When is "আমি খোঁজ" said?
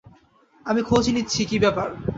0.65-1.05